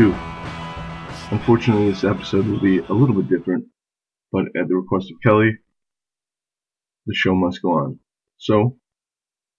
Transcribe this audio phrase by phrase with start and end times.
[0.00, 0.16] 52.
[1.30, 3.66] Unfortunately, this episode will be a little bit different,
[4.32, 5.58] but at the request of Kelly,
[7.04, 7.98] the show must go on.
[8.38, 8.78] So,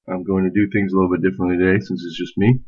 [0.09, 2.59] I'm going to do things a little bit differently today since it's just me,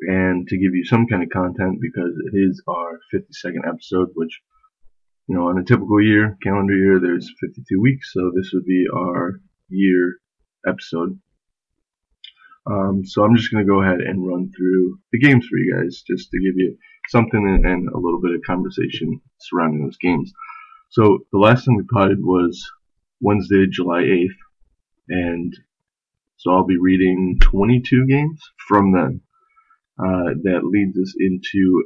[0.00, 4.42] and to give you some kind of content because it is our 52nd episode, which,
[5.28, 8.84] you know, on a typical year, calendar year, there's 52 weeks, so this would be
[8.94, 9.40] our
[9.70, 10.18] year
[10.66, 11.18] episode.
[12.70, 15.74] Um, so I'm just going to go ahead and run through the games for you
[15.74, 16.76] guys, just to give you
[17.08, 20.32] something and, a little bit of conversation surrounding those games.
[20.90, 22.70] So the last time we potted was
[23.20, 24.38] Wednesday, July 8th,
[25.08, 25.54] and
[26.36, 29.20] so I'll be reading 22 games from then.
[29.98, 31.84] Uh, that leads us into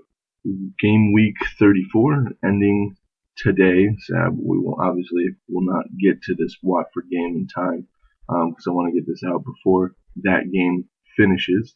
[0.79, 2.97] game week 34, ending
[3.37, 3.89] today.
[3.99, 7.87] So we will obviously will not get to this Watford game in time
[8.29, 10.85] because um, I want to get this out before that game
[11.17, 11.75] finishes.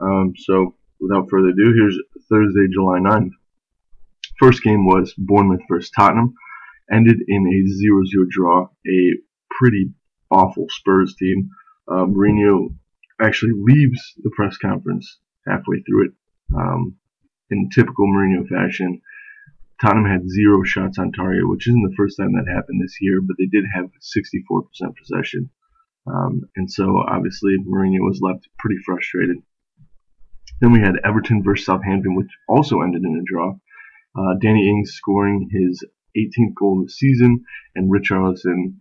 [0.00, 1.98] Um, so without further ado, here's
[2.30, 3.32] Thursday, July 9th.
[4.38, 6.34] First game was Bournemouth versus Tottenham.
[6.90, 8.68] Ended in a 0-0 draw.
[8.86, 9.12] A
[9.50, 9.90] pretty
[10.30, 11.50] awful Spurs team.
[11.88, 12.74] Uh, Mourinho
[13.20, 16.12] actually leaves the press conference halfway through it.
[16.56, 16.96] Um,
[17.50, 19.00] in typical Mourinho fashion,
[19.80, 23.20] Tottenham had zero shots on target, which isn't the first time that happened this year,
[23.20, 25.50] but they did have 64% possession.
[26.06, 29.38] Um, and so obviously Mourinho was left pretty frustrated.
[30.62, 33.58] Then we had Everton versus Southampton, which also ended in a draw.
[34.16, 35.84] Uh, Danny Ings scoring his
[36.16, 38.76] 18th goal of the season, and Richarlison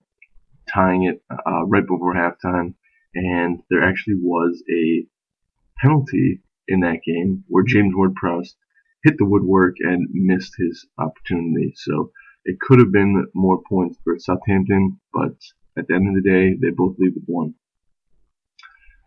[0.71, 2.75] tying it uh, right before halftime.
[3.15, 5.07] And there actually was a
[5.79, 8.55] penalty in that game where James Ward-Prowse
[9.03, 11.73] hit the woodwork and missed his opportunity.
[11.75, 12.11] So
[12.45, 15.33] it could have been more points for Southampton, but
[15.75, 17.56] at the end of the day, they both leave with one.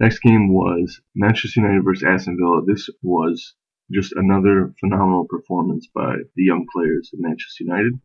[0.00, 2.62] Next game was Manchester United versus Aston Villa.
[2.66, 3.54] This was
[3.92, 8.00] just another phenomenal performance by the young players of Manchester United.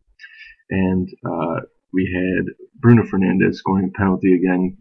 [0.69, 1.61] And uh,
[1.91, 4.77] we had Bruno Fernandes scoring a penalty again.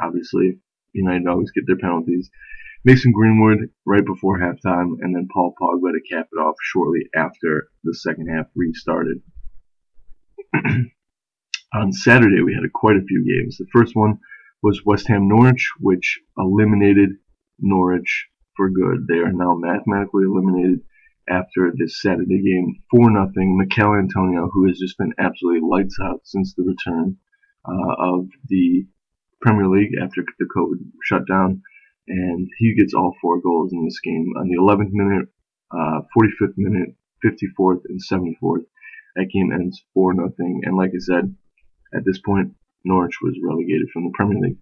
[0.00, 0.58] Obviously,
[0.92, 2.30] United always get their penalties.
[2.84, 7.68] Mason Greenwood right before halftime, and then Paul Pogba to cap it off shortly after
[7.84, 9.20] the second half restarted.
[11.74, 13.58] On Saturday, we had quite a few games.
[13.58, 14.20] The first one
[14.62, 17.10] was West Ham Norwich, which eliminated
[17.58, 19.06] Norwich for good.
[19.08, 20.80] They are now mathematically eliminated
[21.28, 23.32] after this Saturday game, 4 0.
[23.56, 27.16] Michail Antonio, who has just been absolutely lights out since the return
[27.68, 28.86] uh, of the
[29.40, 31.62] Premier League after the COVID shutdown,
[32.08, 35.28] and he gets all four goals in this game on the 11th minute,
[35.70, 36.94] uh, 45th minute,
[37.24, 38.64] 54th, and 74th.
[39.16, 40.32] That game ends 4 0.
[40.38, 41.34] And like I said,
[41.94, 42.52] at this point,
[42.86, 44.58] Norwich was relegated from the Premier League.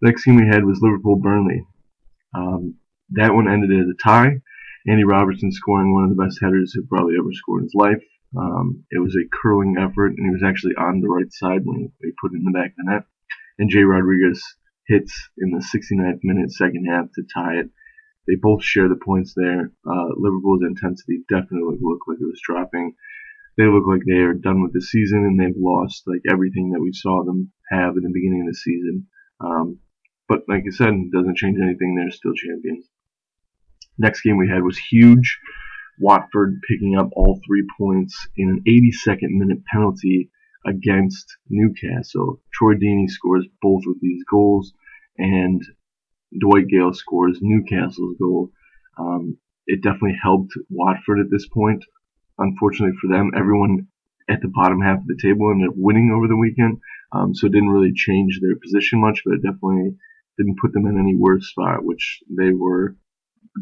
[0.00, 1.64] The next game we had was Liverpool Burnley.
[2.34, 2.76] Um,
[3.10, 4.40] that one ended in a tie.
[4.86, 8.02] Andy Robertson scoring one of the best headers he'd probably ever scored in his life.
[8.36, 11.92] Um, it was a curling effort, and he was actually on the right side when
[12.00, 13.04] he put it in the back of the net.
[13.58, 14.42] And Jay Rodriguez
[14.88, 17.70] hits in the 69th minute, second half to tie it.
[18.26, 19.70] They both share the points there.
[19.86, 22.94] Uh, Liverpool's intensity definitely looked like it was dropping
[23.56, 26.80] they look like they are done with the season and they've lost like everything that
[26.80, 29.06] we saw them have in the beginning of the season.
[29.40, 29.78] Um,
[30.28, 31.94] but like I said, it doesn't change anything.
[31.94, 32.86] They're still champions.
[33.98, 35.38] Next game we had was huge.
[36.00, 40.30] Watford picking up all three points in an 82nd minute penalty
[40.66, 42.40] against Newcastle.
[42.52, 44.72] Troy Deeney scores both of these goals,
[45.18, 45.62] and
[46.40, 48.50] Dwight Gayle scores Newcastle's goal.
[48.98, 49.36] Um,
[49.66, 51.84] it definitely helped Watford at this point
[52.38, 53.88] unfortunately for them, everyone
[54.28, 56.78] at the bottom half of the table ended up winning over the weekend.
[57.12, 59.96] Um, so it didn't really change their position much, but it definitely
[60.38, 62.96] didn't put them in any worse spot, which they were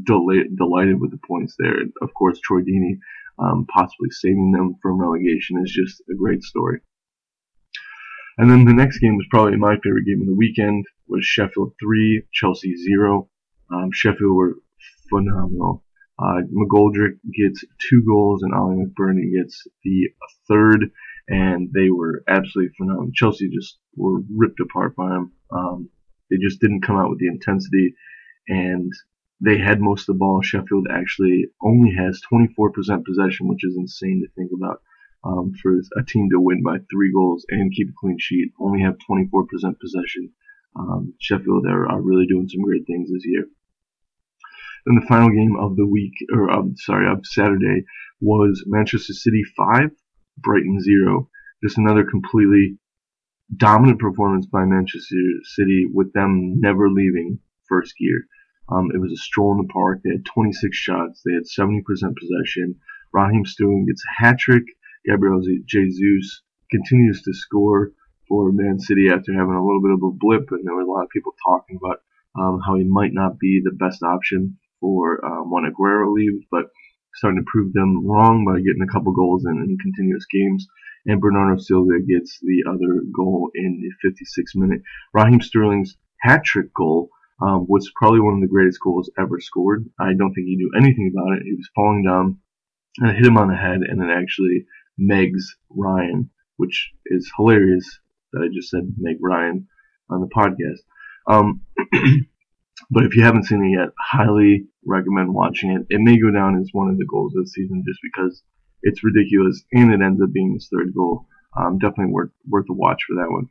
[0.04, 1.80] del- delighted with the points there.
[1.80, 2.98] And of course, Troy Deeney
[3.38, 6.80] um, possibly saving them from relegation is just a great story.
[8.38, 11.72] And then the next game was probably my favorite game of the weekend was Sheffield
[11.80, 13.28] 3, Chelsea 0.
[13.72, 14.56] Um, Sheffield were
[15.10, 15.84] phenomenal.
[16.20, 20.10] Uh, McGoldrick gets two goals and Ollie McBurnie gets the
[20.48, 20.90] third,
[21.28, 23.10] and they were absolutely phenomenal.
[23.14, 25.32] Chelsea just were ripped apart by them.
[25.50, 25.88] Um,
[26.30, 27.94] they just didn't come out with the intensity,
[28.48, 28.92] and
[29.40, 30.42] they had most of the ball.
[30.42, 34.82] Sheffield actually only has 24% possession, which is insane to think about.
[35.22, 38.80] Um, for a team to win by three goals and keep a clean sheet, only
[38.80, 39.44] have 24%
[39.78, 40.32] possession.
[40.74, 43.44] Um, Sheffield are, are really doing some great things this year.
[44.86, 47.84] Then the final game of the week, or um, sorry, of Saturday,
[48.20, 49.90] was Manchester City 5,
[50.38, 51.28] Brighton 0.
[51.62, 52.78] Just another completely
[53.56, 57.38] dominant performance by Manchester City with them never leaving
[57.68, 58.26] first gear.
[58.70, 60.00] Um, it was a stroll in the park.
[60.02, 61.22] They had 26 shots.
[61.24, 62.76] They had 70% possession.
[63.12, 64.64] Raheem Sterling gets a hat trick.
[65.04, 67.92] Gabriel Jesus continues to score
[68.28, 70.90] for Man City after having a little bit of a blip, and there were a
[70.90, 71.98] lot of people talking about
[72.38, 76.66] um, how he might not be the best option for um, when Aguero leaves, but
[77.14, 80.66] starting to prove them wrong by getting a couple goals in, in continuous games.
[81.06, 84.82] And Bernardo Silva gets the other goal in the 56th minute.
[85.14, 87.10] Raheem Sterling's hat trick goal
[87.42, 89.88] um, was probably one of the greatest goals ever scored.
[89.98, 91.44] I don't think he knew anything about it.
[91.44, 92.38] He was falling down
[92.98, 94.66] and hit him on the head, and then actually
[95.00, 97.98] Megs Ryan, which is hilarious
[98.32, 99.68] that I just said Meg Ryan
[100.10, 100.80] on the podcast.
[101.26, 101.62] Um,
[102.90, 105.86] but if you haven't seen it yet, highly recommend watching it.
[105.90, 108.42] It may go down as one of the goals of the season just because
[108.82, 111.26] it's ridiculous and it ends up being his third goal.
[111.56, 113.48] Um, definitely worth worth a watch for that one.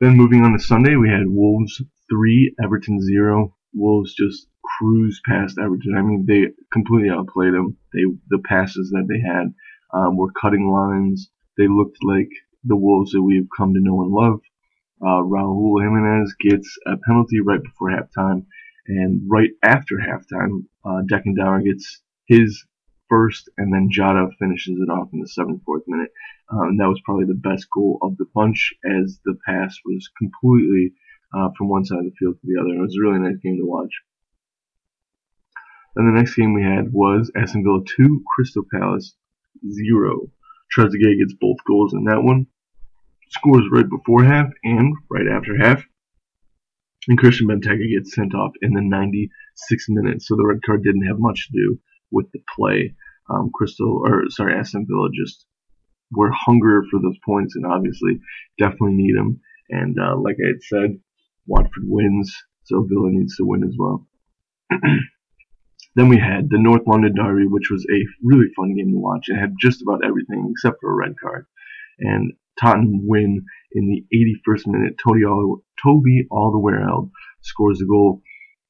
[0.00, 3.56] Then moving on to Sunday, we had Wolves three, Everton zero.
[3.74, 4.46] Wolves just
[4.78, 5.96] cruised past Everton.
[5.96, 7.76] I mean, they completely outplayed them.
[7.92, 9.52] They the passes that they had
[9.92, 11.30] um, were cutting lines.
[11.56, 12.30] They looked like
[12.64, 14.40] the Wolves that we've come to know and love.
[15.00, 18.46] Uh, Raul Jimenez gets a penalty right before halftime,
[18.86, 22.64] and right after halftime, uh, Dendoncker gets his
[23.08, 26.10] first, and then Jota finishes it off in the 74th minute.
[26.50, 30.92] Um, that was probably the best goal of the bunch, as the pass was completely
[31.34, 32.74] uh, from one side of the field to the other.
[32.74, 33.92] It was a really nice game to watch.
[35.94, 39.14] Then the next game we had was Aston Villa 2, Crystal Palace
[39.68, 40.30] 0.
[40.76, 42.46] Trezeguet gets both goals in that one.
[43.30, 45.84] Scores right before half and right after half.
[47.08, 51.06] And Christian Benteke gets sent off in the 96 minutes, so the red card didn't
[51.06, 51.78] have much to do
[52.10, 52.94] with the play.
[53.30, 55.46] Um, Crystal, or sorry, Aston Villa just
[56.10, 58.20] were hungrier for those points, and obviously
[58.58, 59.40] definitely need them.
[59.70, 61.00] And uh, like I had said,
[61.46, 62.34] Watford wins,
[62.64, 64.06] so Villa needs to win as well.
[65.94, 69.26] then we had the North London Derby, which was a really fun game to watch.
[69.28, 71.46] It had just about everything except for a red card.
[71.98, 74.96] And Tottenham win in the 81st minute.
[75.02, 77.10] Toby, All Toby Alderweireld
[77.42, 78.22] scores the goal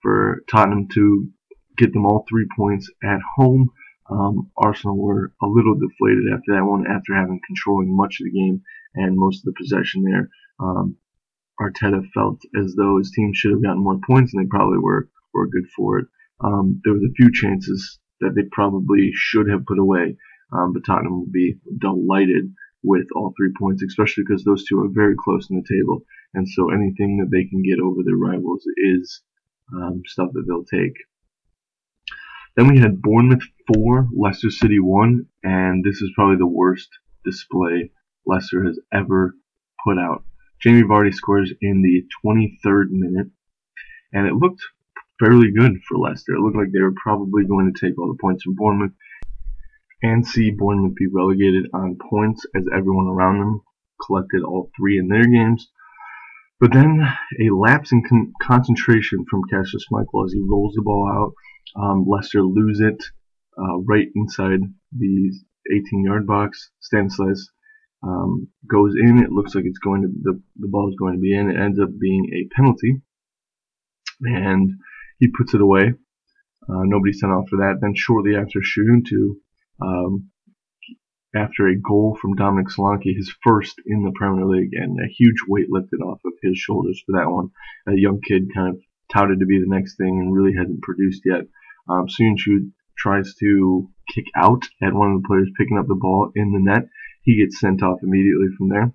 [0.02, 1.28] for Tottenham to
[1.76, 3.70] get them all three points at home.
[4.10, 8.38] Um, Arsenal were a little deflated after that one, after having controlling much of the
[8.38, 8.62] game
[8.94, 10.28] and most of the possession there.
[10.60, 10.96] Um,
[11.60, 15.08] Arteta felt as though his team should have gotten more points, and they probably were
[15.34, 16.06] were good for it.
[16.40, 20.16] Um, there was a few chances that they probably should have put away,
[20.52, 24.88] um, but Tottenham will be delighted with all three points, especially because those two are
[24.88, 26.02] very close in the table,
[26.34, 29.22] and so anything that they can get over their rivals is
[29.74, 30.96] um, stuff that they'll take.
[32.56, 33.42] Then we had Bournemouth
[33.74, 36.88] 4, Leicester City 1, and this is probably the worst
[37.24, 37.90] display
[38.26, 39.34] Leicester has ever
[39.84, 40.24] put out.
[40.60, 43.28] Jamie Vardy scores in the 23rd minute,
[44.12, 44.62] and it looked
[45.20, 46.34] fairly good for Leicester.
[46.34, 48.92] It looked like they were probably going to take all the points from Bournemouth
[50.02, 53.60] and see Bournemouth be relegated on points as everyone around them
[54.06, 55.68] collected all three in their games.
[56.60, 61.08] But then a lapse in con- concentration from Kasper Schmeichel as he rolls the ball
[61.10, 61.32] out
[61.76, 63.02] um, Leicester lose it
[63.58, 64.60] uh, right inside
[64.96, 65.32] the
[65.70, 66.70] 18 yard box.
[66.80, 67.50] Stanislas
[68.02, 69.18] um, goes in.
[69.22, 71.50] It looks like it's going to the, the ball is going to be in.
[71.50, 73.02] It ends up being a penalty,
[74.22, 74.70] and
[75.18, 75.92] he puts it away.
[76.68, 77.78] Uh, nobody sent off for that.
[77.80, 79.36] Then shortly after to,
[79.80, 80.30] um,
[81.34, 85.42] after a goal from Dominic Solanke, his first in the Premier League, and a huge
[85.46, 87.50] weight lifted off of his shoulders for that one.
[87.86, 88.80] A young kid kind of
[89.12, 91.42] touted to be the next thing and really hasn't produced yet.
[91.88, 96.32] Um, Söyüncü tries to kick out at one of the players picking up the ball
[96.34, 96.88] in the net.
[97.22, 98.92] He gets sent off immediately from there.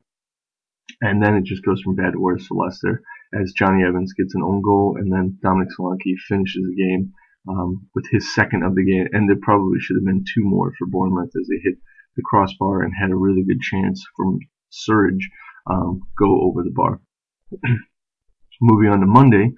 [1.01, 3.01] And then it just goes from bad to worse for Leicester
[3.33, 7.13] as Jonny Evans gets an own goal and then Dominic Solanke finishes the game
[7.47, 9.07] um, with his second of the game.
[9.11, 11.77] And there probably should have been two more for Bournemouth as they hit
[12.15, 14.39] the crossbar and had a really good chance from
[14.71, 15.25] Surridge
[15.69, 17.01] um, go over the bar.
[18.61, 19.51] Moving on to Monday,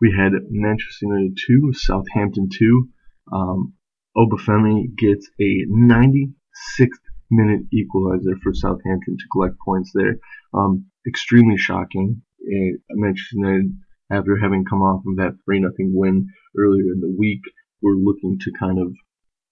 [0.00, 2.88] we had Manchester United 2, Southampton 2.
[3.32, 3.74] Um,
[4.16, 6.88] Obafemi gets a 96th
[7.30, 10.18] minute equalizer for Southampton to collect points there.
[10.54, 12.22] Um, extremely shocking.
[12.42, 13.78] Uh, Manchester United,
[14.10, 17.42] after having come off of that 3 0 win earlier in the week,
[17.82, 18.94] were looking to kind of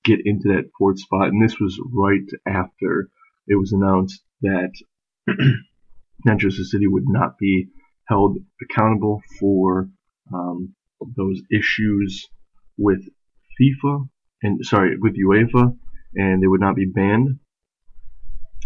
[0.05, 1.29] get into that fourth spot.
[1.29, 3.09] And this was right after
[3.47, 4.73] it was announced that
[6.25, 7.69] Manchester City would not be
[8.09, 9.89] held accountable for
[10.33, 10.75] um,
[11.17, 12.27] those issues
[12.79, 13.01] with
[13.61, 14.09] FIFA
[14.43, 15.77] and sorry with UEFA,
[16.15, 17.39] and they would not be banned.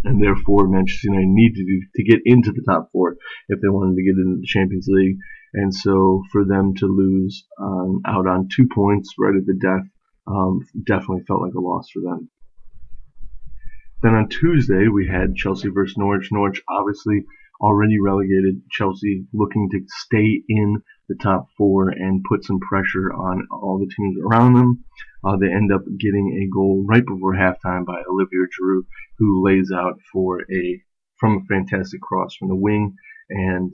[0.04, 3.16] and therefore Manchester United needed to get into the top four
[3.48, 5.16] if they wanted to get into the Champions League.
[5.52, 9.88] And so for them to lose um, out on two points right at the death
[10.26, 12.30] um, definitely felt like a loss for them.
[14.02, 16.30] Then on Tuesday we had Chelsea versus Norwich.
[16.30, 17.24] Norwich obviously
[17.60, 18.62] already relegated.
[18.70, 23.92] Chelsea looking to stay in the top four and put some pressure on all the
[23.94, 24.84] teams around them.
[25.22, 28.84] Uh, they end up getting a goal right before halftime by Olivier Giroud,
[29.18, 30.82] who lays out for a
[31.18, 32.94] from a fantastic cross from the wing,
[33.28, 33.72] and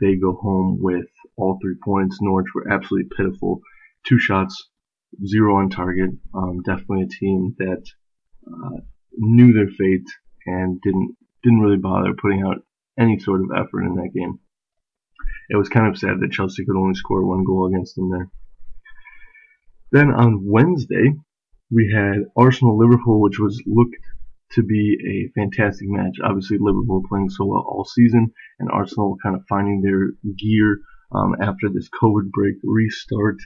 [0.00, 2.18] they go home with all three points.
[2.20, 3.60] Norwich were absolutely pitiful.
[4.06, 4.68] Two shots,
[5.26, 6.10] zero on target.
[6.34, 7.84] Um, definitely a team that
[8.46, 8.80] uh,
[9.16, 10.08] knew their fate
[10.46, 12.62] and didn't didn't really bother putting out
[12.98, 14.38] any sort of effort in that game.
[15.48, 18.30] It was kind of sad that Chelsea could only score one goal against them there.
[19.92, 21.14] Then on Wednesday,
[21.70, 23.96] we had Arsenal Liverpool, which was looked
[24.52, 26.16] to be a fantastic match.
[26.24, 30.80] Obviously, Liverpool playing so well all season, and Arsenal kind of finding their gear
[31.14, 33.36] um, after this COVID break restart.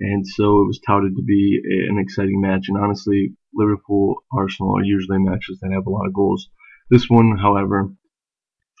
[0.00, 2.66] And so it was touted to be a, an exciting match.
[2.68, 6.48] And honestly, Liverpool Arsenal are usually matches that have a lot of goals.
[6.90, 7.92] This one, however,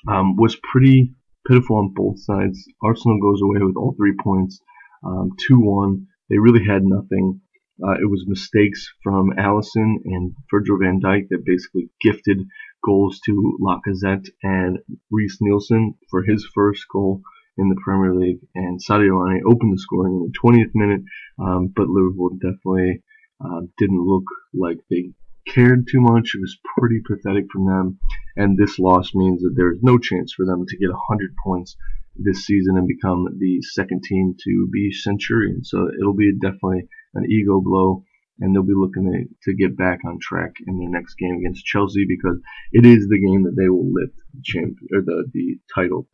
[0.08, 1.14] um, was pretty
[1.46, 2.64] pitiful on both sides.
[2.82, 4.60] Arsenal goes away with all three points,
[5.04, 6.04] um, 2-1.
[6.28, 7.40] They really had nothing.
[7.84, 12.38] Uh, it was mistakes from Alisson and Virgil van Dijk that basically gifted
[12.84, 14.78] goals to Lacazette and
[15.10, 17.22] Reiss Nelson for his first goal
[17.58, 18.40] in the Premier League.
[18.54, 21.02] And Sadio Mane opened the scoring in the 20th minute,
[21.40, 23.02] um, but Liverpool definitely
[23.44, 24.24] uh, didn't look
[24.54, 25.10] like they
[25.48, 26.32] cared too much.
[26.34, 27.98] It was pretty pathetic from them.
[28.36, 31.76] And this loss means that there's no chance for them to get 100 points
[32.16, 35.64] this season and become the second team to be Centurion.
[35.64, 38.04] So it'll be definitely an ego blow.
[38.40, 42.06] And they'll be looking to, get back on track in their next game against Chelsea
[42.08, 42.40] because
[42.72, 46.08] it is the game that they will lift the champ or the, the title.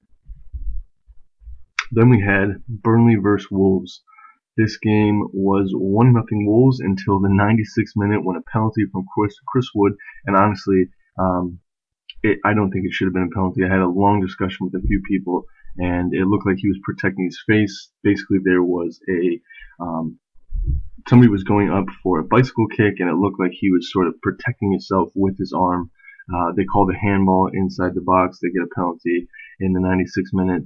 [1.93, 4.03] Then we had Burnley versus Wolves.
[4.59, 9.35] This game was 1 nothing Wolves until the 96th minute when a penalty from Chris,
[9.47, 9.95] Chris Wood,
[10.27, 10.89] and honestly,
[11.19, 11.61] um,
[12.23, 13.63] it, I don't think it should have been a penalty.
[13.65, 15.45] I had a long discussion with a few people,
[15.77, 17.91] and it looked like he was protecting his face.
[18.03, 19.41] Basically, there was a
[19.81, 20.19] um,
[21.09, 24.07] somebody was going up for a bicycle kick, and it looked like he was sort
[24.07, 25.91] of protecting himself with his arm.
[26.33, 28.39] Uh, they called a handball inside the box.
[28.39, 29.29] They get a penalty
[29.61, 30.65] in the 96th minute.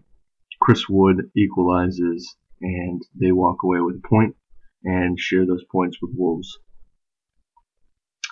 [0.61, 4.37] Chris Wood equalizes and they walk away with a point
[4.85, 6.59] and share those points with Wolves.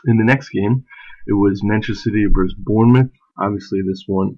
[0.06, 0.84] In the next game,
[1.26, 3.10] it was Manchester City versus Bournemouth.
[3.38, 4.36] Obviously, this one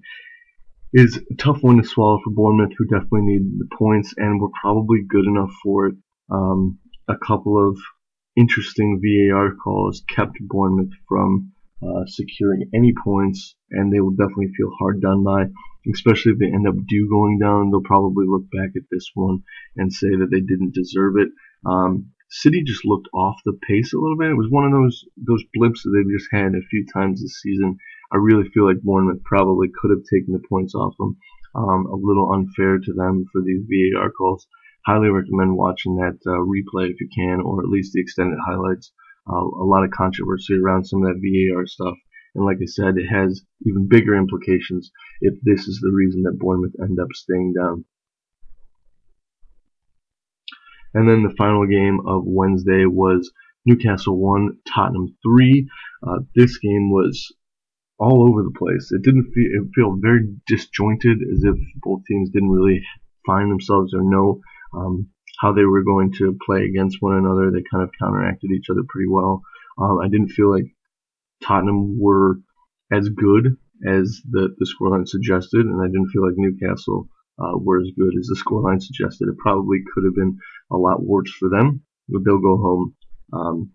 [0.93, 4.49] is a tough one to swallow for Bournemouth, who definitely need the points and were
[4.61, 5.95] probably good enough for it.
[6.29, 7.77] Um, a couple of
[8.35, 14.71] interesting VAR calls kept Bournemouth from uh, securing any points, and they will definitely feel
[14.79, 15.45] hard done by
[15.91, 19.43] especially if they end up do going down, they'll probably look back at this one
[19.75, 21.29] and say that they didn't deserve it.
[21.65, 24.31] Um, City just looked off the pace a little bit.
[24.31, 27.41] It was one of those those blips that they've just had a few times this
[27.41, 27.77] season.
[28.11, 31.17] I really feel like Bournemouth probably could have taken the points off them.
[31.55, 34.47] Um, a little unfair to them for these VAR calls.
[34.85, 38.91] Highly recommend watching that uh, replay if you can, or at least the extended highlights.
[39.29, 41.95] Uh, a lot of controversy around some of that VAR stuff.
[42.35, 46.39] And like I said, it has even bigger implications if this is the reason that
[46.39, 47.85] Bournemouth end up staying down.
[50.93, 53.31] And then the final game of Wednesday was
[53.65, 55.69] Newcastle 1, Tottenham 3.
[56.05, 57.33] Uh, this game was
[57.97, 58.91] all over the place.
[58.91, 62.83] It didn't feel, it felt very disjointed as if both teams didn't really
[63.25, 64.41] find themselves or know
[64.75, 67.51] um, how they were going to play against one another.
[67.51, 69.41] They kind of counteracted each other pretty well.
[69.77, 70.65] Um, I didn't feel like
[71.43, 72.37] Tottenham were
[72.91, 77.81] as good as the, the scoreline suggested, and I didn't feel like Newcastle uh, were
[77.81, 79.27] as good as the scoreline suggested.
[79.27, 80.37] It probably could have been
[80.71, 82.95] a lot worse for them, but they'll go home.
[83.33, 83.71] Um,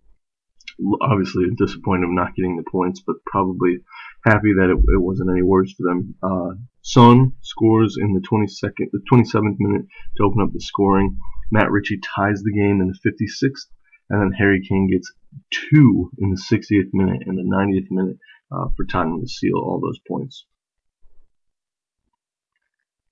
[1.01, 3.81] obviously disappointed of not getting the points, but probably
[4.25, 6.15] happy that it, it wasn't any worse for them.
[6.23, 11.19] Uh, Son scores in the 22nd, the 27th minute to open up the scoring.
[11.51, 13.67] Matt Ritchie ties the game in the 56th,
[14.11, 15.13] and then Harry Kane gets
[15.51, 18.19] two in the 60th minute and the 90th minute
[18.51, 20.47] uh, for Tottenham to seal all those points.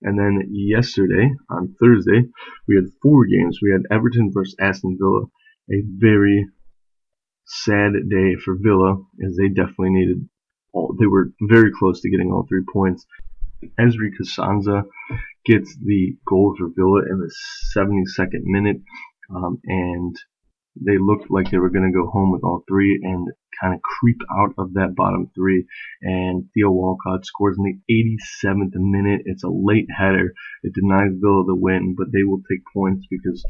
[0.03, 2.29] And then yesterday, on Thursday,
[2.69, 3.59] we had four games.
[3.63, 5.25] We had Everton versus Aston Villa.
[5.73, 6.47] A very
[7.45, 10.29] sad day for Villa, as they definitely needed
[10.73, 13.07] all, they were very close to getting all three points.
[13.81, 14.85] Ezri Konsa
[15.45, 17.33] gets the goal for Villa in the
[17.77, 18.83] 72nd minute,
[19.35, 20.17] um, and
[20.79, 23.29] they looked like they were going to go home with all three, and
[23.61, 25.67] kind of creep out of that bottom three.
[26.03, 29.23] And Theo Walcott scores in the 87th minute.
[29.25, 30.35] It's a late header.
[30.63, 33.45] It denies Villa the win, but they will take points because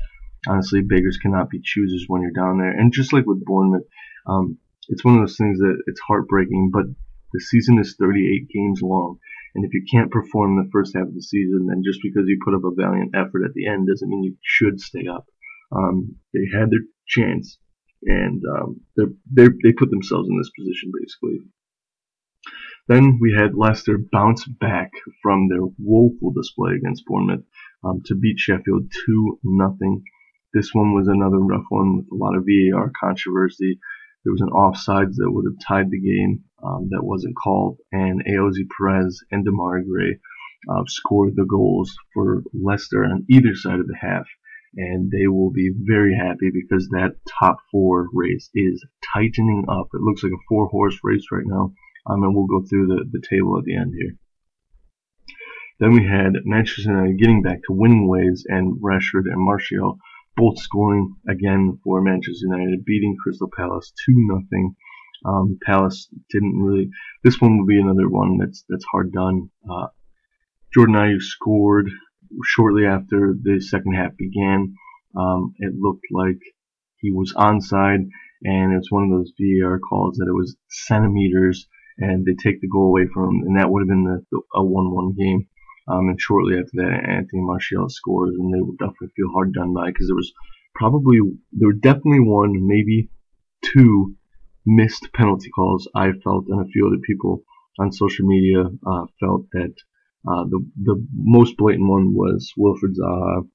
[0.48, 2.70] honestly, beggars cannot be choosers when you're down there.
[2.70, 3.86] And just like with Bournemouth,
[4.26, 4.58] um,
[4.88, 6.84] it's one of those things that it's heartbreaking, but
[7.36, 9.18] the season is 38 games long.
[9.54, 12.38] And if you can't perform the first half of the season, then just because you
[12.42, 15.26] put up a valiant effort at the end doesn't mean you should stay up.
[15.70, 17.58] Um, they had their chance,
[18.02, 21.40] and um, they they put themselves in this position basically.
[22.88, 24.90] Then we had Leicester bounce back
[25.22, 27.44] from their woeful display against Bournemouth
[27.82, 30.04] um, to beat Sheffield 2 nothing.
[30.54, 33.80] This one was another rough one with a lot of VAR controversy.
[34.24, 38.24] There was an offsides that would have tied the game um, that wasn't called, and
[38.24, 40.18] Ayoze Perez and Demarai Gray
[40.70, 44.26] uh, scored the goals for Leicester on either side of the half
[44.76, 48.84] and they will be very happy because that top four race is
[49.14, 49.88] tightening up.
[49.94, 51.72] It looks like a four horse race right now.
[52.08, 54.16] Um, and we'll go through the, the table at the end here.
[55.80, 59.98] Then we had Manchester United getting back to winning ways and Rashford and Martial
[60.36, 64.76] both scoring again for Manchester United, beating Crystal Palace 2 nothing.
[65.24, 66.90] Um, Palace didn't really.
[67.24, 69.50] This one will be another one that's that's hard done.
[69.68, 69.86] Uh,
[70.74, 71.90] Jordan Ayew scored
[72.44, 74.74] shortly after the second half began,
[75.16, 76.38] um, it looked like
[76.98, 78.08] he was onside,
[78.42, 81.66] and it's one of those VAR calls that it was centimeters,
[81.98, 84.40] and they take the goal away from him, and that would have been the, the,
[84.54, 85.46] a 1-1 game.
[85.88, 89.72] Um, and shortly after that, Anthony Martial scores, and they would definitely feel hard done
[89.72, 90.32] by because there was
[90.74, 91.18] probably
[91.52, 93.08] there were definitely one, maybe
[93.62, 94.16] two
[94.66, 95.88] missed penalty calls.
[95.94, 97.42] I felt, and a few other people
[97.78, 99.74] on social media uh, felt that
[100.28, 103.48] uh, the the most blatant one was Wilfried Zaha,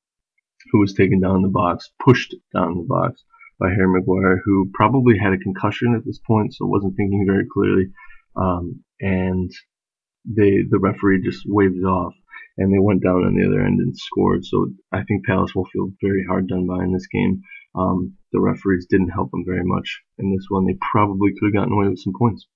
[0.71, 3.23] who was taken down the box, pushed down the box
[3.59, 7.45] by Harry Maguire, who probably had a concussion at this point, so wasn't thinking very
[7.51, 7.91] clearly.
[8.35, 9.51] Um, and
[10.25, 12.13] they the referee just waved it off,
[12.57, 14.45] and they went down on the other end and scored.
[14.45, 17.41] So I think Palace will feel very hard done by in this game.
[17.75, 20.65] Um, the referees didn't help them very much in this one.
[20.65, 22.47] They probably could have gotten away with some points.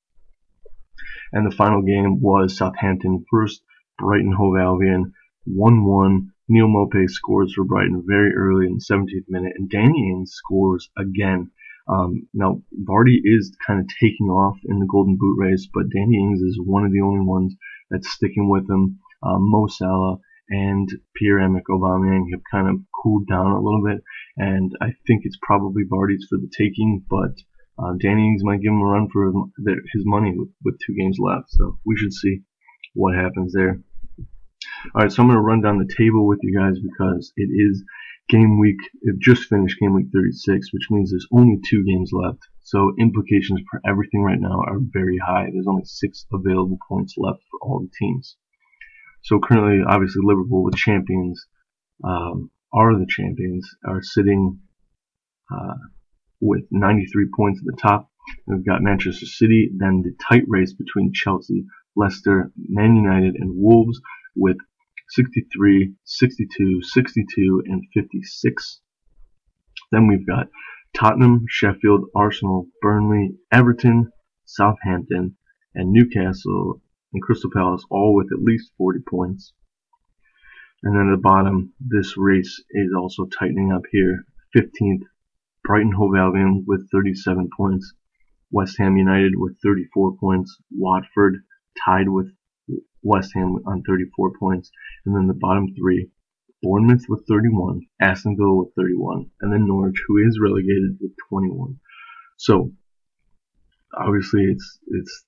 [1.32, 3.62] And the final game was Southampton first
[3.98, 5.14] Brighton Hove Albion
[5.48, 6.30] 1-1.
[6.48, 10.90] Neal Maupay scores for Brighton very early in the 17th minute, and Danny Ings scores
[10.98, 11.52] again.
[11.88, 16.18] Um, now, Vardy is kind of taking off in the Golden Boot race, but Danny
[16.18, 17.56] Ings is one of the only ones
[17.90, 19.00] that's sticking with him.
[19.24, 20.18] Um, Mo Salah
[20.50, 24.04] and Pierre-Emerick Aubameyang have kind of cooled down a little bit,
[24.38, 27.34] and I think it's probably Vardy's for the taking, but
[27.78, 29.32] uh, Danny Ings might give him a run for
[29.94, 32.42] his money with, with two games left, so we should see
[32.94, 33.82] what happens there.
[34.94, 37.84] Alright, so I'm going to run down the table with you guys because it is
[38.30, 42.40] game week, it just finished game week 36, which means there's only two games left.
[42.64, 45.50] So implications for everything right now are very high.
[45.52, 48.38] There's only six available points left for all the teams.
[49.26, 51.48] So currently, obviously, Liverpool, the champions,
[52.04, 54.60] um, are the champions, are sitting
[55.52, 55.74] uh,
[56.40, 58.08] with 93 points at the top.
[58.46, 64.00] We've got Manchester City, then the tight race between Chelsea, Leicester, Man United, and Wolves
[64.36, 64.58] with
[65.10, 68.82] 63, 62, 62, and 56.
[69.92, 70.50] Then we've got
[70.96, 74.12] Tottenham, Sheffield, Arsenal, Burnley, Everton,
[74.46, 75.36] Southampton,
[75.74, 76.80] and Newcastle
[77.16, 79.54] and Crystal Palace all with at least 40 points.
[80.84, 84.26] And then at the bottom, this race is also tightening up here.
[84.56, 85.04] 15th,
[85.64, 87.94] Brighton Hove Albion with 37 points.
[88.52, 90.58] West Ham United with 34 points.
[90.72, 91.38] Watford
[91.86, 92.28] tied with
[93.02, 94.70] West Ham on 34 points.
[95.06, 96.12] And then the bottom three,
[96.62, 101.80] Bournemouth with 31, Aston Villa with 31, and then Norwich, who is relegated with 21.
[102.38, 102.74] So
[103.98, 105.26] obviously it's it's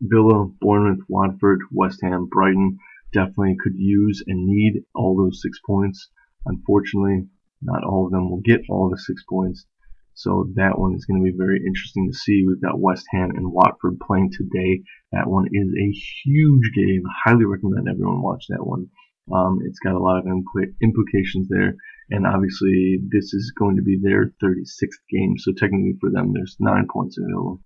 [0.00, 2.78] Villa, Bournemouth, Watford, West Ham, Brighton
[3.12, 6.08] definitely could use and need all those six points.
[6.46, 7.28] Unfortunately,
[7.62, 9.66] not all of them will get all the six points.
[10.14, 12.44] So that one is going to be very interesting to see.
[12.46, 14.82] We've got West Ham and Watford playing today.
[15.12, 15.92] That one is a
[16.24, 17.02] huge game.
[17.24, 18.88] Highly recommend everyone watch that one.
[19.32, 21.74] Um, it's got a lot of impl- implications there,
[22.10, 25.38] and obviously this is going to be their 36th game.
[25.38, 27.62] So technically for them, there's nine points available.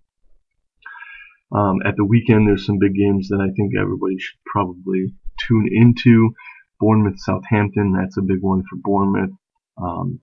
[1.52, 5.68] Um, at the weekend, there's some big games that I think everybody should probably tune
[5.70, 6.34] into.
[6.80, 9.30] Bournemouth, Southampton, that's a big one for Bournemouth.
[9.80, 10.20] Um,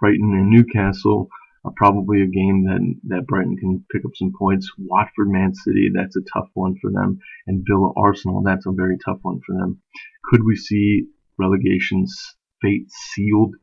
[0.00, 1.28] Brighton and Newcastle,
[1.64, 4.70] uh, probably a game that that Brighton can pick up some points.
[4.78, 8.98] Watford, Man City, that's a tough one for them, and Villa, Arsenal, that's a very
[9.04, 9.80] tough one for them.
[10.24, 11.06] Could we see
[11.38, 13.54] relegation's fate sealed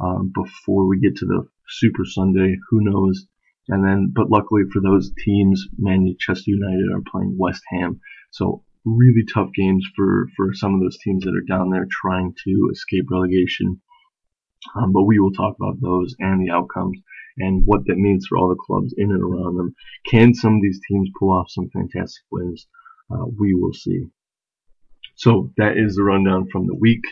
[0.00, 2.56] um, before we get to the Super Sunday?
[2.70, 3.26] Who knows?
[3.68, 8.00] And then, but luckily for those teams, Manchester United are playing West Ham.
[8.30, 12.34] So really tough games for, for some of those teams that are down there trying
[12.44, 13.80] to escape relegation.
[14.76, 16.98] Um, but we will talk about those and the outcomes
[17.38, 19.74] and what that means for all the clubs in and around them.
[20.06, 22.66] Can some of these teams pull off some fantastic wins?
[23.10, 24.06] Uh, we will see.
[25.16, 27.02] So that is the rundown from the week.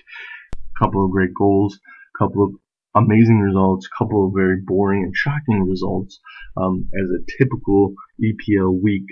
[0.54, 1.78] A couple of great goals,
[2.14, 2.52] a couple of
[2.94, 6.20] amazing results, a couple of very boring and shocking results,
[6.56, 9.08] um, as a typical EPL week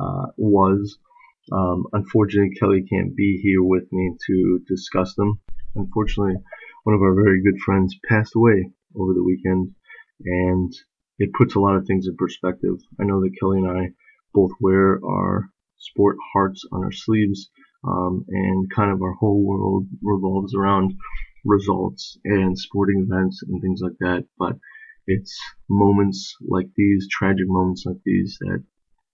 [0.00, 0.98] uh, was.
[1.52, 5.40] Um, unfortunately, Kelly can't be here with me to discuss them.
[5.74, 6.36] Unfortunately,
[6.84, 9.74] one of our very good friends passed away over the weekend,
[10.24, 10.72] and
[11.18, 12.76] it puts a lot of things in perspective.
[13.00, 13.92] I know that Kelly and I
[14.32, 17.50] both wear our sport hearts on our sleeves,
[17.86, 20.94] um, and kind of our whole world revolves around
[21.44, 24.24] results and sporting events and things like that.
[24.38, 24.56] But
[25.06, 28.62] it's moments like these, tragic moments like these, that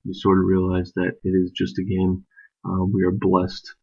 [0.05, 2.25] you sort of realize that it is just a game.
[2.65, 3.75] Uh, we are blessed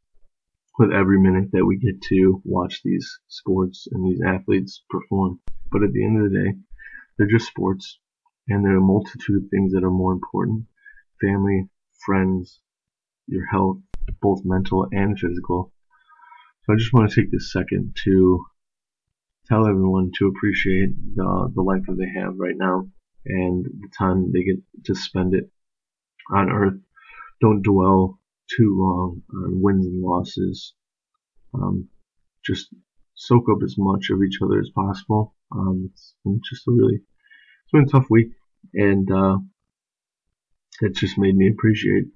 [0.80, 5.40] with every minute that we get to watch these sports and these athletes perform.
[5.72, 6.58] But at the end of the day,
[7.18, 8.00] they're just sports,
[8.48, 10.66] and there are a multitude of things that are more important
[11.20, 11.68] family,
[12.06, 12.60] friends,
[13.28, 13.80] your health,
[14.22, 15.74] both mental and physical.
[16.68, 18.46] So I just want to take this second to
[19.48, 22.90] tell everyone to appreciate the, the life that they have right now
[23.26, 25.50] and the time they get to spend it
[26.30, 26.78] on earth.
[27.40, 28.20] Don't dwell
[28.54, 30.74] too long on wins and losses.
[31.54, 31.88] Um,
[32.46, 32.68] just
[33.16, 35.36] soak up as much of each other as possible.
[35.54, 38.32] Um, it's been just a really, it's been a tough week,
[38.74, 39.38] and uh,
[40.82, 42.08] it just made me appreciate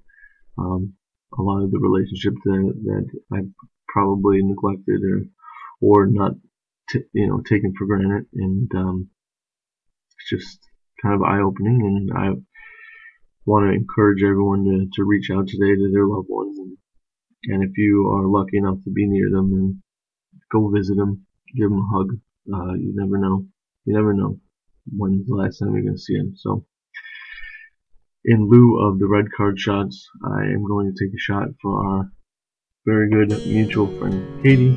[0.58, 0.92] um,
[1.38, 3.38] a lot of the relationships that, that I
[3.92, 5.22] probably neglected or
[5.80, 6.32] or not,
[6.90, 9.10] t- you know, taken for granted, and um,
[10.16, 10.58] it's just
[11.02, 12.30] kind of eye opening, and I
[13.44, 16.56] want to encourage everyone to, to reach out today to their loved ones.
[16.58, 16.76] And,
[17.46, 19.82] and if you are lucky enough to be near them, and
[20.52, 21.26] go visit them,
[21.56, 22.08] give them a hug.
[22.52, 23.44] Uh, you never know.
[23.84, 24.38] You never know
[24.86, 26.34] when's the last time you're going to see them.
[26.36, 26.64] So,
[28.24, 31.84] in lieu of the red card shots, I am going to take a shot for
[31.84, 32.12] our
[32.84, 34.76] very good mutual friend Katie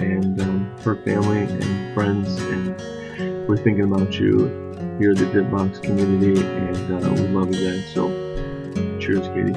[0.00, 2.36] and um, her family and friends.
[2.40, 2.76] And
[3.46, 4.48] we're thinking about you
[4.98, 7.94] here at the Ditbox community, and uh, we love you guys.
[7.94, 8.08] So,
[8.98, 9.52] cheers, Katie.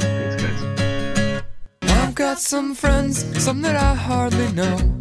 [0.00, 1.42] Thanks, guys.
[1.82, 4.97] I've got some friends, some that I hardly know.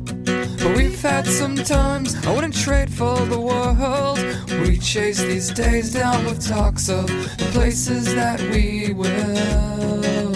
[0.58, 4.20] But we've had some times I wouldn't trade for the world.
[4.68, 10.27] We chase these days down with talks of the places that we will